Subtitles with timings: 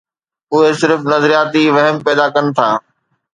[0.53, 2.69] اهي صرف نظرياتي وهم پيدا ڪن ٿا.